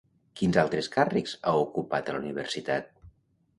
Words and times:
Quins 0.39 0.55
altres 0.61 0.89
càrrecs 0.95 1.35
ha 1.45 1.55
ocupat 1.67 2.11
a 2.11 2.17
la 2.19 2.25
universitat? 2.25 2.93